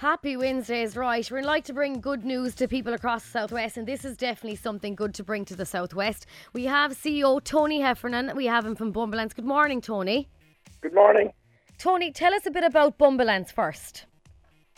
Happy 0.00 0.36
Wednesday 0.36 0.82
is 0.82 0.96
right. 0.96 1.28
We'd 1.28 1.44
like 1.44 1.64
to 1.64 1.72
bring 1.72 2.00
good 2.00 2.24
news 2.24 2.54
to 2.54 2.68
people 2.68 2.94
across 2.94 3.24
the 3.24 3.30
Southwest, 3.30 3.76
and 3.76 3.84
this 3.84 4.04
is 4.04 4.16
definitely 4.16 4.54
something 4.54 4.94
good 4.94 5.12
to 5.14 5.24
bring 5.24 5.44
to 5.46 5.56
the 5.56 5.66
Southwest. 5.66 6.26
We 6.52 6.66
have 6.66 6.92
CEO 6.92 7.42
Tony 7.42 7.80
Heffernan. 7.80 8.36
We 8.36 8.46
have 8.46 8.64
him 8.64 8.76
from 8.76 8.92
Bumbleance. 8.92 9.34
Good 9.34 9.44
morning, 9.44 9.80
Tony. 9.80 10.28
Good 10.82 10.94
morning. 10.94 11.32
Tony, 11.78 12.12
tell 12.12 12.32
us 12.32 12.46
a 12.46 12.52
bit 12.52 12.62
about 12.62 12.96
Bumbleance 12.96 13.50
first. 13.50 14.06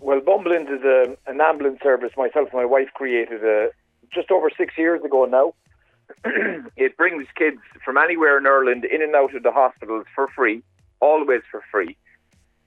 Well, 0.01 0.21
Bumbleance 0.21 0.75
is 0.75 0.85
a, 0.85 1.15
an 1.31 1.39
ambulance 1.39 1.81
service 1.83 2.13
myself 2.17 2.49
and 2.53 2.59
my 2.59 2.65
wife 2.65 2.89
created 2.95 3.45
uh, 3.45 3.73
just 4.11 4.31
over 4.31 4.49
six 4.57 4.79
years 4.79 5.05
ago 5.05 5.27
now. 5.27 5.53
it 6.79 6.97
brings 6.97 7.27
kids 7.37 7.61
from 7.85 7.99
anywhere 7.99 8.39
in 8.39 8.47
Ireland 8.47 8.87
in 8.87 9.03
and 9.03 9.15
out 9.15 9.35
of 9.35 9.43
the 9.43 9.53
hospitals 9.53 10.07
for 10.15 10.29
free, 10.29 10.63
always 10.99 11.43
for 11.51 11.63
free 11.71 11.99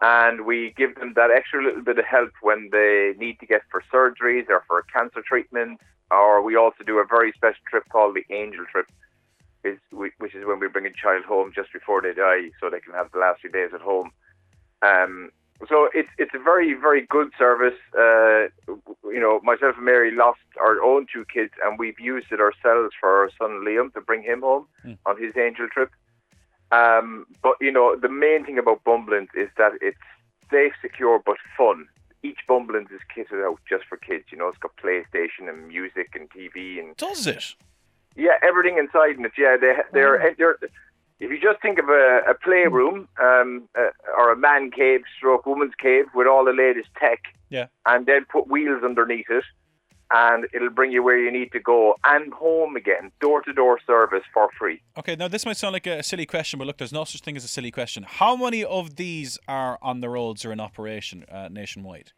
and 0.04 0.46
we 0.46 0.74
give 0.76 0.96
them 0.96 1.14
that 1.16 1.32
extra 1.32 1.64
little 1.64 1.82
bit 1.82 1.98
of 1.98 2.04
help 2.04 2.32
when 2.42 2.70
they 2.74 3.14
need 3.18 3.40
to 3.40 3.46
get 3.46 3.62
for 3.72 3.82
surgeries 3.92 4.50
or 4.50 4.62
for 4.68 4.84
cancer 4.94 5.24
treatment. 5.26 5.80
Or 6.12 6.44
we 6.44 6.58
also 6.58 6.84
do 6.86 7.00
a 7.00 7.06
very 7.06 7.32
special 7.32 7.64
trip 7.70 7.86
called 7.90 8.16
the 8.16 8.26
Angel 8.36 8.66
Trip, 8.70 8.86
which 9.92 10.36
is 10.36 10.46
when 10.46 10.60
we 10.60 10.68
bring 10.68 10.86
a 10.86 10.92
child 10.92 11.24
home 11.24 11.54
just 11.56 11.72
before 11.72 12.02
they 12.02 12.14
die, 12.14 12.52
so 12.60 12.70
they 12.70 12.82
can 12.82 12.94
have 12.94 13.12
the 13.14 13.20
last 13.20 13.40
few 13.40 13.50
days 13.50 13.70
at 13.74 13.80
home. 13.80 14.12
Um, 14.82 15.32
so 15.70 15.88
it's 15.94 16.10
it's 16.18 16.34
a 16.36 16.44
very 16.44 16.74
very 16.74 17.06
good 17.06 17.32
service. 17.40 17.80
Uh, 17.98 18.52
you 19.06 19.22
know, 19.22 19.40
myself 19.42 19.76
and 19.78 19.86
Mary 19.86 20.12
lost 20.14 20.42
our 20.62 20.84
own 20.84 21.06
two 21.12 21.24
kids, 21.34 21.54
and 21.64 21.80
we've 21.80 22.00
used 22.00 22.28
it 22.32 22.42
ourselves 22.42 22.94
for 23.00 23.10
our 23.10 23.30
son 23.40 23.64
Liam 23.66 23.94
to 23.94 24.02
bring 24.02 24.22
him 24.22 24.42
home 24.42 24.68
mm. 24.86 24.98
on 25.06 25.22
his 25.22 25.34
angel 25.38 25.68
trip. 25.72 25.90
Um, 26.74 27.26
but 27.42 27.56
you 27.62 27.72
know, 27.72 27.96
the 27.96 28.10
main 28.10 28.46
thing 28.46 28.58
about 28.58 28.84
Bumbleance 28.84 29.30
is 29.36 29.50
that 29.58 29.74
it's 29.82 29.98
safe, 30.50 30.74
secure, 30.82 31.22
but 31.24 31.38
fun. 31.58 31.88
Each 32.24 32.40
Bumbleance 32.50 32.92
is 32.92 33.02
kitted 33.16 33.46
out 33.46 33.60
just 33.70 33.86
for 33.86 33.98
kids. 33.98 34.26
You 34.32 34.38
know, 34.38 34.48
it's 34.48 34.58
got 34.58 34.76
PlayStation 34.78 35.50
and 35.50 35.68
music 35.68 36.16
and 36.16 36.30
TV 36.30 36.80
and. 36.80 36.96
Does 36.98 37.28
it? 37.28 37.56
Yeah, 38.16 38.38
everything 38.42 38.78
inside 38.78 39.18
in 39.18 39.26
it. 39.26 39.34
Yeah, 39.38 39.58
they 39.60 39.76
they're, 39.92 40.22
oh. 40.22 40.34
they're 40.38 40.58
if 41.20 41.32
you 41.32 41.40
just 41.40 41.62
think 41.62 41.80
of 41.80 41.90
a, 41.90 42.22
a 42.30 42.34
playroom 42.34 43.08
um, 43.22 43.70
uh, 43.78 43.92
or 44.18 44.32
a 44.32 44.38
man 44.38 44.72
cave, 44.72 45.02
stroke 45.18 45.46
woman's 45.46 45.74
cave 45.80 46.06
with 46.14 46.28
all 46.28 46.46
the 46.46 46.54
latest 46.54 46.90
tech, 47.00 47.20
yeah, 47.50 47.68
and 47.86 48.06
then 48.06 48.26
put 48.26 48.48
wheels 48.48 48.84
underneath 48.84 49.30
it, 49.30 49.44
and 50.14 50.48
it'll 50.54 50.70
bring 50.70 50.92
you 50.92 51.04
where 51.04 51.18
you 51.18 51.32
need 51.32 51.52
to 51.52 51.60
go 51.60 51.96
and 52.06 52.32
home 52.34 52.76
again, 52.76 53.12
door 53.20 53.42
to 53.42 53.52
door 53.52 53.80
service 53.86 54.24
for 54.34 54.50
free. 54.58 54.82
Okay, 54.98 55.16
now 55.16 55.28
this 55.28 55.46
might 55.46 55.58
sound 55.58 55.74
like 55.74 55.88
a 55.88 56.04
silly 56.04 56.26
question, 56.26 56.60
but 56.60 56.68
look, 56.68 56.78
there's 56.78 56.94
no 56.94 57.04
such 57.04 57.22
thing 57.22 57.36
as 57.36 57.44
a 57.44 57.48
silly 57.48 57.72
question. 57.72 58.06
How 58.08 58.36
many 58.36 58.64
of 58.64 58.96
these 58.96 59.40
are 59.48 59.80
on 59.82 60.02
the 60.02 60.10
roads 60.10 60.46
or 60.46 60.52
in 60.52 60.60
operation 60.60 61.26
uh, 61.32 61.50
nationwide? 61.52 62.12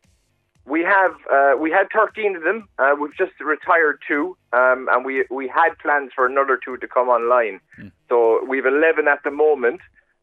We 0.66 0.82
have 0.82 1.16
uh, 1.32 1.54
we 1.60 1.70
had 1.72 1.88
13 1.94 2.36
of 2.36 2.44
them. 2.44 2.68
Uh, 2.80 2.96
we've 3.00 3.16
just 3.16 3.40
retired 3.40 4.00
two, 4.08 4.36
um, 4.52 4.90
and 4.92 5.06
we 5.06 5.24
we 5.30 5.48
had 5.48 5.78
plans 5.80 6.12
for 6.16 6.26
another 6.26 6.60
two 6.64 6.78
to 6.78 6.88
come 6.88 7.08
online. 7.08 7.60
Mm. 7.80 7.92
So 8.10 8.44
we've 8.48 8.66
11 8.66 9.08
at 9.08 9.24
the 9.24 9.32
moment. 9.32 9.80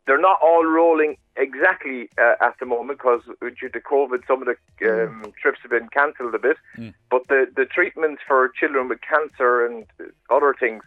They're 0.07 0.21
not 0.21 0.39
all 0.43 0.65
rolling 0.65 1.17
exactly 1.37 2.11
uh, 2.19 2.35
at 2.41 2.55
the 2.59 2.67
moment 2.67 2.99
because 2.99 3.23
due 3.41 3.69
to 3.69 3.81
COVID, 3.81 4.27
some 4.27 4.43
of 4.43 4.49
the 4.49 4.57
um, 4.89 5.23
mm. 5.23 5.35
trips 5.37 5.61
have 5.63 5.71
been 5.71 5.89
cancelled 5.89 6.35
a 6.35 6.39
bit. 6.39 6.57
Mm. 6.77 6.93
But 7.11 7.29
the, 7.29 7.47
the 7.55 7.67
treatments 7.67 8.23
for 8.27 8.51
children 8.59 8.89
with 8.89 8.99
cancer 9.01 9.65
and 9.65 9.87
other 10.29 10.55
things 10.59 10.83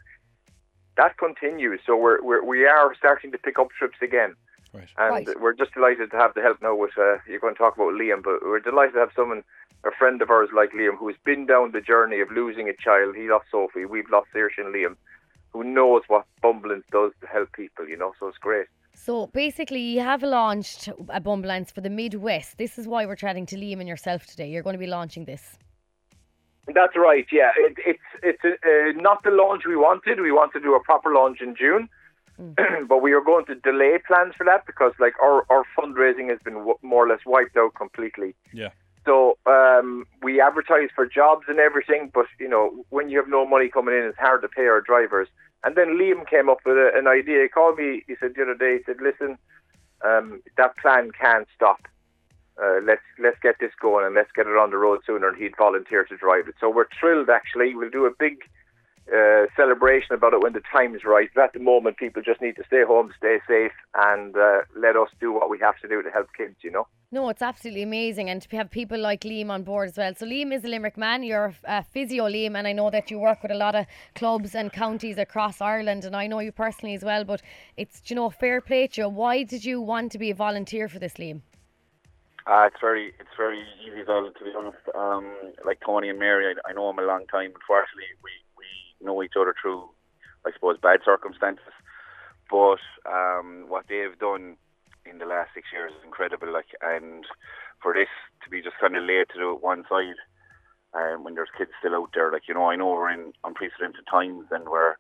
that 0.98 1.18
continues. 1.18 1.80
So 1.86 1.96
we're, 1.96 2.22
we're 2.22 2.44
we 2.44 2.66
are 2.66 2.94
starting 2.96 3.32
to 3.32 3.38
pick 3.38 3.58
up 3.60 3.70
trips 3.78 3.98
again. 4.02 4.36
Right. 4.74 4.90
And 4.98 5.28
right. 5.28 5.42
we're 5.42 5.54
just 5.54 5.74
delighted 5.74 6.12
to 6.12 6.18
have 6.18 6.34
the 6.34 6.42
help 6.42 6.62
now 6.62 6.76
with, 6.76 6.98
uh, 6.98 7.18
you're 7.28 7.40
going 7.40 7.54
to 7.54 7.58
talk 7.58 7.76
about 7.76 7.94
Liam, 7.94 8.22
but 8.22 8.42
we're 8.44 8.60
delighted 8.60 8.94
to 8.94 9.00
have 9.00 9.12
someone, 9.16 9.44
a 9.86 9.92
friend 9.92 10.22
of 10.22 10.30
ours 10.30 10.50
like 10.54 10.72
Liam, 10.74 10.98
who's 10.98 11.16
been 11.24 11.46
down 11.46 11.72
the 11.72 11.80
journey 11.80 12.20
of 12.20 12.30
losing 12.30 12.68
a 12.68 12.74
child. 12.76 13.16
He 13.16 13.30
lost 13.30 13.46
Sophie, 13.50 13.86
we've 13.86 14.10
lost 14.10 14.28
Saoirse 14.36 14.58
and 14.58 14.76
Liam, 14.76 14.98
who 15.54 15.64
knows 15.64 16.02
what 16.10 16.26
Bumbleance 16.44 16.84
does 16.92 17.14
to 17.22 17.28
help 17.28 17.54
people, 17.54 17.88
you 17.88 17.96
know, 17.96 18.14
so 18.20 18.28
it's 18.28 18.38
great. 18.38 18.68
So 18.96 19.28
basically, 19.28 19.82
you 19.82 20.00
have 20.00 20.24
launched 20.24 20.88
a 21.10 21.22
Bumbleance 21.22 21.72
for 21.72 21.82
the 21.82 21.90
Midwest. 21.90 22.58
This 22.58 22.80
is 22.80 22.88
why 22.88 23.06
we're 23.06 23.16
chatting 23.16 23.46
to 23.48 23.58
Liam 23.58 23.80
and 23.80 23.88
yourself 23.88 24.26
today. 24.26 24.50
You're 24.50 24.64
going 24.64 24.74
to 24.74 24.80
be 24.80 24.88
launching 24.88 25.26
this. 25.26 25.58
That's 26.74 26.96
right. 26.96 27.28
Yeah, 27.32 27.52
it, 27.58 27.76
it's 27.86 28.00
it's 28.24 28.44
uh, 28.44 29.00
not 29.00 29.24
the 29.24 29.30
launch 29.30 29.64
we 29.68 29.76
wanted. 29.76 30.20
We 30.20 30.32
wanted 30.32 30.60
to 30.60 30.66
do 30.66 30.76
a 30.76 30.80
proper 30.80 31.14
launch 31.14 31.42
in 31.42 31.56
June, 31.56 31.90
mm. 32.42 32.88
but 32.88 33.04
we 33.04 33.12
are 33.12 33.22
going 33.22 33.46
to 33.46 33.56
delay 33.56 34.00
plans 34.08 34.34
for 34.36 34.46
that 34.46 34.66
because 34.66 34.94
like 35.00 35.14
our 35.22 35.46
our 35.52 35.64
fundraising 35.78 36.30
has 36.30 36.40
been 36.44 36.56
w- 36.56 36.80
more 36.82 37.06
or 37.06 37.10
less 37.10 37.20
wiped 37.26 37.58
out 37.58 37.76
completely. 37.76 38.34
Yeah. 38.52 38.70
So 39.06 39.38
um, 39.46 40.06
we 40.24 40.42
advertise 40.42 40.90
for 40.96 41.06
jobs 41.06 41.46
and 41.48 41.60
everything, 41.60 42.12
but 42.14 42.26
you 42.40 42.50
know 42.50 42.86
when 42.90 43.10
you 43.10 43.18
have 43.20 43.30
no 43.30 43.46
money 43.46 43.70
coming 43.70 43.96
in, 43.96 44.04
it's 44.04 44.18
hard 44.18 44.42
to 44.42 44.48
pay 44.48 44.66
our 44.66 44.82
drivers. 44.82 45.28
And 45.64 45.76
then 45.76 45.98
Liam 45.98 46.28
came 46.28 46.50
up 46.50 46.60
with 46.66 46.78
a, 46.78 46.92
an 46.96 47.08
idea. 47.08 47.44
He 47.44 47.48
called 47.48 47.78
me. 47.78 48.04
He 48.08 48.16
said 48.20 48.34
the 48.36 48.44
other 48.44 48.56
day. 48.56 48.78
He 48.78 48.84
said, 48.84 48.98
"Listen, 49.02 49.38
um, 50.04 50.42
that 50.58 50.78
plan 50.78 51.12
can't 51.12 51.48
stop. 51.56 51.88
Uh, 52.62 52.80
let's 52.84 53.02
let's 53.20 53.38
get 53.42 53.56
this 53.60 53.72
going 53.80 54.06
and 54.06 54.16
let's 54.16 54.32
get 54.36 54.48
it 54.48 54.58
on 54.58 54.72
the 54.72 54.78
road 54.78 55.02
sooner." 55.06 55.30
And 55.30 55.38
he'd 55.38 55.58
volunteer 55.58 56.04
to 56.06 56.18
drive 56.18 56.48
it. 56.48 56.56
So 56.60 56.70
we're 56.70 56.88
thrilled. 57.00 57.30
Actually, 57.30 57.76
we'll 57.76 57.92
do 57.92 58.06
a 58.06 58.12
big 58.18 58.40
uh, 59.16 59.46
celebration 59.56 60.14
about 60.14 60.34
it 60.34 60.42
when 60.42 60.54
the 60.54 60.62
time's 60.72 61.04
right. 61.06 61.30
But 61.34 61.46
at 61.46 61.54
the 61.54 61.60
moment, 61.60 61.98
people 61.98 62.22
just 62.22 62.42
need 62.42 62.56
to 62.58 62.64
stay 62.68 62.84
home, 62.84 63.12
stay 63.18 63.40
safe, 63.48 63.72
and 63.96 64.36
uh, 64.36 64.60
let 64.76 64.96
us 64.96 65.10
do 65.20 65.32
what 65.32 65.50
we 65.50 65.58
have 65.60 65.80
to 65.80 65.88
do 65.88 66.02
to 66.02 66.10
help 66.10 66.28
kids. 66.38 66.56
You 66.62 66.72
know. 66.72 66.88
No, 67.12 67.30
it's 67.30 67.42
absolutely 67.42 67.84
amazing, 67.84 68.30
and 68.30 68.42
to 68.42 68.56
have 68.58 68.70
people 68.70 69.00
like 69.00 69.22
Liam 69.22 69.50
on 69.50 69.64
board 69.64 69.90
as 69.90 69.98
well. 69.98 70.14
So 70.16 70.26
Liam 70.26 70.54
is 70.54 70.66
a 70.66 70.68
Limerick 70.68 70.98
man. 70.98 71.24
You're 71.24 71.54
a 71.64 71.84
physio, 71.84 72.26
Liam, 72.26 72.58
and 72.58 72.68
I 72.68 72.74
know 72.74 72.90
that 72.90 73.10
you 73.10 73.20
work 73.20 73.42
with 73.42 73.52
a 73.52 73.56
lot 73.56 73.76
of 73.76 73.86
clubs 74.16 74.56
and 74.56 74.72
counties 74.72 75.18
across 75.18 75.62
Ireland, 75.62 76.04
and 76.06 76.16
I 76.16 76.28
know 76.28 76.40
you 76.40 76.52
personally 76.52 76.96
as 76.96 77.04
well. 77.04 77.24
But 77.24 77.42
it's 77.78 78.02
you 78.08 78.16
know 78.16 78.30
fair 78.30 78.62
play 78.62 78.88
to 78.88 79.02
you. 79.02 79.10
Why 79.10 79.44
did 79.44 79.64
you 79.64 79.82
want 79.82 80.12
to 80.12 80.18
be 80.18 80.32
a 80.32 80.36
volunteer 80.36 80.88
for 80.90 81.00
this, 81.00 81.14
Liam? 81.16 81.42
Uh, 82.48 82.66
it's 82.68 82.78
very 82.80 83.14
it's 83.20 83.36
very 83.38 83.64
easy 83.82 84.04
to 84.06 84.32
be 84.44 84.52
honest. 84.56 84.78
Um, 84.94 85.34
like 85.66 85.80
Tony 85.84 86.10
and 86.10 86.20
Mary, 86.20 86.54
I, 86.54 86.70
I 86.70 86.74
know 86.74 86.88
them 86.88 87.00
a 87.00 87.08
long 87.08 87.26
time. 87.26 87.52
Unfortunately, 87.56 88.12
we 88.22 88.30
know 89.02 89.24
each 89.24 89.34
other 89.40 89.56
through, 89.60 89.90
I 90.46 90.52
suppose, 90.54 90.78
bad 90.82 91.00
circumstances. 91.04 91.74
But 92.50 92.80
um, 93.10 93.66
what 93.68 93.86
they've 93.90 94.18
done 94.20 94.58
in 95.06 95.18
the 95.18 95.26
last 95.26 95.52
six 95.54 95.68
years 95.72 95.92
is 95.92 96.06
incredible. 96.06 96.52
Like, 96.52 96.70
and 96.82 97.26
for 97.82 97.94
this 97.94 98.10
to 98.44 98.50
be 98.50 98.62
just 98.62 98.78
kind 98.80 98.96
of 98.96 99.04
laid 99.04 99.30
to 99.34 99.40
the 99.40 99.56
one 99.56 99.84
side, 99.90 100.20
um, 100.94 101.24
when 101.24 101.36
there's 101.36 101.50
kids 101.58 101.72
still 101.80 101.96
out 101.96 102.12
there, 102.14 102.32
like 102.32 102.48
you 102.48 102.54
know, 102.54 102.70
I 102.70 102.76
know 102.76 102.88
we're 102.88 103.12
in 103.12 103.34
unprecedented 103.44 104.06
times 104.10 104.48
and 104.52 104.70
where 104.70 104.98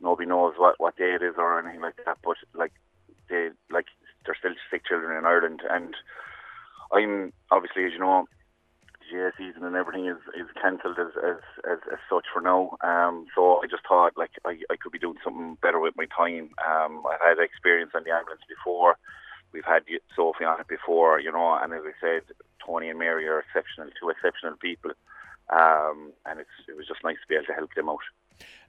nobody 0.00 0.28
knows 0.28 0.54
what 0.56 0.78
what 0.78 0.96
day 0.96 1.14
it 1.14 1.22
is 1.22 1.34
or 1.36 1.58
anything 1.58 1.80
like 1.80 1.96
that. 2.04 2.18
But 2.22 2.36
like, 2.54 2.72
they 3.28 3.50
like 3.70 3.86
there's 4.24 4.38
still 4.38 4.54
sick 4.70 4.86
children 4.86 5.16
in 5.16 5.26
Ireland, 5.26 5.62
and 5.68 5.94
I'm 6.92 7.32
obviously, 7.50 7.84
as 7.84 7.92
you 7.92 7.98
know, 7.98 8.26
GAA 9.12 9.30
season 9.36 9.64
and 9.64 9.76
everything 9.76 10.06
is, 10.06 10.16
is 10.34 10.48
cancelled 10.60 10.98
as, 10.98 11.12
as, 11.22 11.36
as, 11.70 11.78
as, 11.92 11.98
such 12.08 12.24
for 12.32 12.40
now. 12.40 12.76
Um, 12.80 13.26
so 13.34 13.60
I 13.62 13.66
just 13.68 13.86
thought 13.86 14.16
like 14.16 14.30
I, 14.44 14.58
I 14.70 14.76
could 14.76 14.92
be 14.92 14.98
doing 14.98 15.18
something 15.22 15.58
better 15.60 15.78
with 15.78 15.94
my 15.96 16.06
time. 16.06 16.50
Um, 16.64 17.04
I've 17.06 17.38
had 17.38 17.44
experience 17.44 17.92
on 17.94 18.04
the 18.04 18.10
ambulance 18.10 18.42
before. 18.48 18.96
We've 19.52 19.64
had 19.64 19.82
Sophie 20.16 20.44
on 20.44 20.60
it 20.60 20.68
before, 20.68 21.20
you 21.20 21.30
know, 21.30 21.58
and 21.62 21.74
as 21.74 21.82
I 21.84 21.92
said, 22.00 22.22
Tony 22.64 22.88
and 22.88 22.98
Mary 22.98 23.28
are 23.28 23.40
exceptional, 23.40 23.90
two 24.00 24.08
exceptional 24.08 24.56
people. 24.56 24.92
Um, 25.50 26.12
and 26.24 26.40
it's, 26.40 26.56
it 26.68 26.76
was 26.76 26.86
just 26.86 27.04
nice 27.04 27.16
to 27.20 27.28
be 27.28 27.34
able 27.34 27.46
to 27.46 27.52
help 27.52 27.74
them 27.74 27.90
out. 27.90 28.00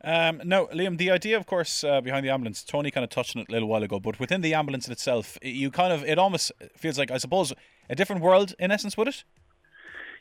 Um, 0.03 0.41
now, 0.43 0.65
Liam, 0.65 0.97
the 0.97 1.11
idea, 1.11 1.37
of 1.37 1.45
course, 1.45 1.83
uh, 1.83 2.01
behind 2.01 2.25
the 2.25 2.29
ambulance, 2.29 2.63
Tony 2.63 2.91
kind 2.91 3.05
of 3.05 3.09
touched 3.09 3.35
on 3.35 3.43
it 3.43 3.49
a 3.49 3.51
little 3.51 3.69
while 3.69 3.83
ago, 3.83 3.99
but 3.99 4.19
within 4.19 4.41
the 4.41 4.53
ambulance 4.53 4.89
itself, 4.89 5.37
you 5.41 5.71
kind 5.71 5.93
of, 5.93 6.03
it 6.03 6.19
almost 6.19 6.51
feels 6.75 6.97
like, 6.97 7.09
I 7.09 7.17
suppose, 7.17 7.53
a 7.89 7.95
different 7.95 8.21
world 8.21 8.53
in 8.59 8.71
essence, 8.71 8.97
would 8.97 9.07
it? 9.07 9.23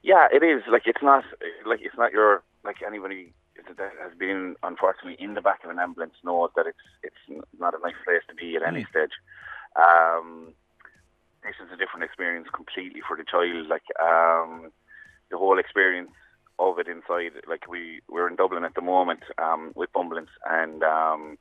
Yeah, 0.02 0.26
it 0.32 0.42
is. 0.42 0.62
Like 0.70 0.82
it's 0.86 1.02
not 1.02 1.24
like 1.66 1.80
it's 1.82 1.96
not 1.96 2.12
your 2.12 2.42
like 2.64 2.76
anybody 2.86 3.32
that 3.78 3.92
has 4.02 4.12
been 4.18 4.56
unfortunately 4.62 5.16
in 5.22 5.34
the 5.34 5.40
back 5.40 5.62
of 5.64 5.70
an 5.70 5.78
ambulance 5.78 6.14
knows 6.24 6.50
that 6.56 6.66
it's 6.66 6.86
it's 7.02 7.44
not 7.58 7.74
a 7.74 7.82
nice 7.82 7.98
place 8.04 8.22
to 8.28 8.34
be 8.34 8.56
at 8.56 8.62
any 8.62 8.84
mm. 8.84 8.90
stage. 8.90 9.12
Um, 9.76 10.54
this 11.44 11.54
is 11.64 11.72
a 11.72 11.76
different 11.76 12.04
experience 12.04 12.48
completely 12.52 13.00
for 13.06 13.16
the 13.16 13.24
child. 13.24 13.68
Like 13.68 13.86
um, 14.02 14.72
the 15.30 15.38
whole 15.38 15.58
experience 15.58 16.10
of 16.58 16.78
it 16.78 16.88
inside. 16.88 17.32
Like 17.48 17.68
we 17.68 18.00
we're 18.08 18.28
in 18.28 18.36
Dublin 18.36 18.64
at 18.64 18.74
the 18.74 18.82
moment 18.82 19.22
um, 19.38 19.72
with 19.74 19.92
Bumbleance, 19.92 20.34
and 20.48 20.82
um, 20.82 21.38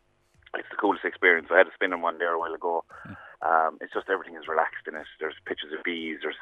it's 0.55 0.69
the 0.69 0.77
coolest 0.77 1.05
experience. 1.05 1.47
I 1.51 1.57
had 1.57 1.67
a 1.67 1.73
spin 1.73 1.93
on 1.93 2.01
one 2.01 2.17
there 2.17 2.33
a 2.33 2.39
while 2.39 2.53
ago. 2.53 2.83
Mm. 3.07 3.17
Um, 3.41 3.77
it's 3.81 3.93
just 3.93 4.09
everything 4.09 4.35
is 4.35 4.47
relaxed 4.47 4.87
in 4.87 4.95
it. 4.95 5.07
There's 5.19 5.35
pictures 5.45 5.73
of 5.77 5.83
bees. 5.83 6.19
There's 6.21 6.37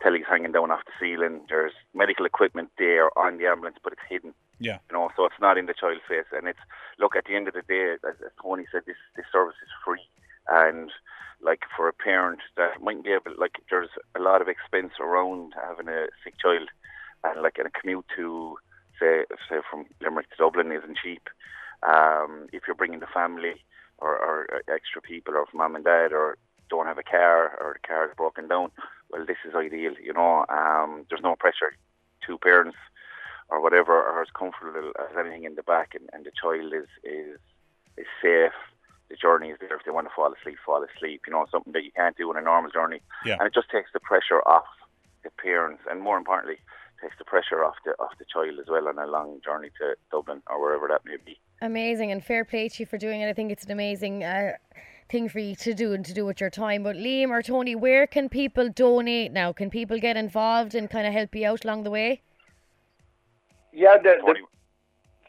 telly's 0.00 0.24
hanging 0.28 0.52
down 0.52 0.70
off 0.70 0.84
the 0.84 0.92
ceiling. 1.00 1.42
There's 1.48 1.72
medical 1.94 2.26
equipment 2.26 2.70
there 2.78 3.16
on 3.18 3.38
the 3.38 3.46
ambulance, 3.46 3.78
but 3.82 3.92
it's 3.92 4.02
hidden. 4.08 4.34
Yeah. 4.58 4.78
You 4.90 4.96
know, 4.96 5.10
so 5.16 5.24
it's 5.24 5.40
not 5.40 5.58
in 5.58 5.66
the 5.66 5.74
child's 5.74 6.02
face. 6.08 6.26
And 6.32 6.48
it's 6.48 6.58
look 6.98 7.16
at 7.16 7.24
the 7.26 7.34
end 7.34 7.48
of 7.48 7.54
the 7.54 7.62
day, 7.62 7.94
as, 7.94 8.16
as 8.24 8.32
Tony 8.40 8.64
said, 8.70 8.82
this 8.86 8.96
this 9.16 9.26
service 9.32 9.56
is 9.62 9.70
free, 9.84 10.02
and 10.48 10.90
like 11.42 11.62
for 11.76 11.88
a 11.88 11.92
parent 11.92 12.40
that 12.56 12.80
mightn't 12.80 13.04
be 13.04 13.12
able, 13.12 13.32
like 13.36 13.56
there's 13.68 13.90
a 14.16 14.20
lot 14.20 14.40
of 14.40 14.48
expense 14.48 14.92
around 15.00 15.54
having 15.60 15.88
a 15.88 16.06
sick 16.22 16.34
child, 16.38 16.68
and 17.24 17.42
like 17.42 17.58
in 17.58 17.66
a 17.66 17.70
commute 17.70 18.06
to 18.16 18.56
say 19.00 19.24
say 19.48 19.56
from 19.68 19.86
Limerick 20.00 20.30
to 20.30 20.36
Dublin 20.36 20.72
isn't 20.72 20.98
cheap. 21.02 21.28
Um, 21.82 22.46
if 22.52 22.62
you're 22.66 22.76
bringing 22.76 23.00
the 23.00 23.12
family 23.12 23.64
or, 23.98 24.16
or 24.16 24.62
extra 24.72 25.02
people, 25.02 25.34
or 25.34 25.46
mum 25.52 25.74
and 25.74 25.84
dad 25.84 26.12
or 26.12 26.36
don't 26.72 26.86
have 26.86 26.98
a 26.98 27.02
car 27.02 27.38
or 27.60 27.76
the 27.76 27.86
car 27.86 28.08
is 28.08 28.16
broken 28.16 28.48
down, 28.48 28.70
well, 29.10 29.24
this 29.26 29.36
is 29.46 29.54
ideal. 29.54 29.92
You 30.02 30.14
know, 30.14 30.46
um, 30.48 31.04
there's 31.08 31.22
no 31.22 31.36
pressure. 31.36 31.76
Two 32.26 32.38
parents 32.38 32.78
or 33.50 33.60
whatever 33.60 33.92
are 33.92 34.22
as 34.22 34.32
comfortable 34.32 34.92
as 34.98 35.14
anything 35.20 35.44
in 35.44 35.54
the 35.54 35.62
back, 35.62 35.94
and, 35.94 36.08
and 36.14 36.24
the 36.24 36.32
child 36.40 36.72
is 36.72 36.88
is 37.04 37.38
is 37.98 38.08
safe. 38.22 38.56
The 39.10 39.16
journey 39.16 39.50
is 39.50 39.58
there. 39.60 39.76
If 39.76 39.84
they 39.84 39.90
want 39.90 40.06
to 40.08 40.14
fall 40.16 40.32
asleep, 40.32 40.56
fall 40.64 40.82
asleep. 40.82 41.20
You 41.26 41.32
know, 41.34 41.44
something 41.50 41.74
that 41.74 41.84
you 41.84 41.92
can't 41.92 42.16
do 42.16 42.30
in 42.30 42.38
a 42.38 42.40
normal 42.40 42.70
journey. 42.70 43.00
Yeah. 43.26 43.36
And 43.38 43.46
it 43.46 43.54
just 43.54 43.68
takes 43.70 43.90
the 43.92 44.00
pressure 44.00 44.40
off 44.46 44.64
the 45.24 45.30
parents, 45.30 45.82
and 45.90 46.00
more 46.00 46.16
importantly, 46.16 46.58
takes 47.02 47.18
the 47.18 47.24
pressure 47.24 47.62
off 47.62 47.76
the 47.84 47.92
off 48.02 48.12
the 48.18 48.24
child 48.32 48.58
as 48.58 48.68
well 48.70 48.88
on 48.88 48.98
a 48.98 49.06
long 49.06 49.40
journey 49.44 49.70
to 49.80 49.94
Dublin 50.10 50.40
or 50.46 50.58
wherever 50.62 50.88
that 50.88 51.04
may 51.04 51.18
be. 51.22 51.38
Amazing 51.60 52.10
and 52.10 52.24
fair 52.24 52.44
play 52.44 52.68
to 52.70 52.76
you 52.80 52.86
for 52.86 52.96
doing 52.96 53.20
it. 53.20 53.28
I 53.28 53.34
think 53.34 53.52
it's 53.52 53.64
an 53.64 53.72
amazing 53.72 54.24
uh, 54.24 54.52
thing 55.12 55.28
for 55.28 55.38
you 55.38 55.54
to 55.54 55.74
do 55.74 55.92
and 55.92 56.04
to 56.06 56.14
do 56.14 56.24
with 56.24 56.40
your 56.40 56.50
time. 56.50 56.82
But 56.82 56.96
Liam 56.96 57.28
or 57.28 57.42
Tony, 57.42 57.74
where 57.76 58.06
can 58.06 58.28
people 58.28 58.70
donate 58.70 59.30
now? 59.30 59.52
Can 59.52 59.70
people 59.70 60.00
get 60.00 60.16
involved 60.16 60.74
and 60.74 60.90
kind 60.90 61.06
of 61.06 61.12
help 61.12 61.34
you 61.34 61.46
out 61.46 61.64
along 61.64 61.84
the 61.84 61.90
way? 61.90 62.22
Yeah, 63.72 63.98
the, 63.98 64.16
the 64.24 64.34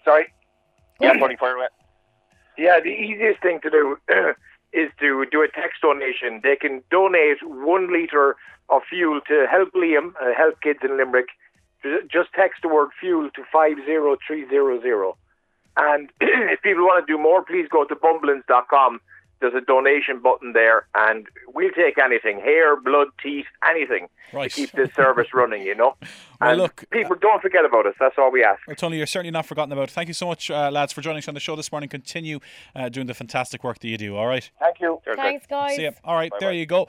sorry. 0.04 0.24
Go 1.00 1.06
yeah, 1.06 1.10
ahead. 1.12 1.20
Tony, 1.20 1.36
fire 1.36 1.56
away. 1.56 1.68
Yeah, 2.58 2.80
the 2.80 2.90
easiest 2.90 3.42
thing 3.42 3.60
to 3.62 3.70
do 3.70 3.98
is 4.74 4.90
to 5.00 5.26
do 5.32 5.42
a 5.42 5.48
text 5.50 5.82
donation. 5.82 6.40
They 6.42 6.56
can 6.56 6.82
donate 6.90 7.38
one 7.44 7.92
litre 7.92 8.38
of 8.70 8.82
fuel 8.90 9.20
to 9.28 9.46
help 9.52 9.74
Liam, 9.74 10.14
uh, 10.22 10.34
help 10.36 10.62
kids 10.62 10.80
in 10.84 10.98
Limerick. 10.98 11.28
Just 12.10 12.30
text 12.34 12.62
the 12.62 12.70
word 12.70 12.90
fuel 13.00 13.30
to 13.36 13.44
50300. 13.52 15.14
And 15.76 16.10
if 16.22 16.62
people 16.62 16.84
want 16.84 17.06
to 17.06 17.14
do 17.14 17.22
more, 17.22 17.44
please 17.44 17.68
go 17.70 17.84
to 17.84 17.96
bumbleance.com. 17.96 19.02
There's 19.44 19.62
a 19.62 19.66
donation 19.66 20.20
button 20.22 20.54
there, 20.54 20.88
and 20.96 21.28
we'll 21.54 21.70
take 21.72 21.98
anything 21.98 22.40
hair, 22.40 22.80
blood, 22.80 23.10
teeth, 23.22 23.46
anything 23.70 24.08
Right. 24.32 24.50
to 24.50 24.56
keep 24.56 24.72
this 24.72 24.90
service 24.96 25.28
running, 25.34 25.62
you 25.64 25.76
know? 25.76 25.96
Well, 26.42 26.50
and 26.52 26.58
look, 26.62 26.86
people, 26.92 27.16
don't 27.20 27.42
forget 27.42 27.66
about 27.66 27.86
us. 27.86 27.94
That's 28.00 28.16
all 28.18 28.32
we 28.32 28.42
ask. 28.44 28.62
Well, 28.66 28.76
Tony, 28.78 28.98
you're 28.98 29.06
certainly 29.06 29.32
not 29.32 29.46
forgotten 29.46 29.72
about. 29.74 29.92
Thank 29.92 30.08
you 30.08 30.14
so 30.14 30.26
much, 30.28 30.50
uh, 30.50 30.72
lads, 30.72 30.94
for 30.94 31.02
joining 31.02 31.18
us 31.20 31.28
on 31.28 31.34
the 31.34 31.40
show 31.42 31.56
this 31.58 31.72
morning. 31.74 31.90
Continue 31.90 32.40
uh, 32.76 32.88
doing 32.88 33.06
the 33.08 33.14
fantastic 33.14 33.64
work 33.66 33.80
that 33.80 33.88
you 33.90 33.98
do. 33.98 34.16
All 34.16 34.26
right. 34.28 34.50
Thank 34.60 34.80
you. 34.80 35.00
Cheers. 35.04 35.18
Thanks, 35.18 35.46
guys. 35.46 35.76
See 35.76 35.84
ya. 35.84 35.92
All 36.06 36.16
right, 36.16 36.32
there 36.40 36.50
Bye-bye. 36.50 36.58
you 36.58 36.66
go. 36.66 36.88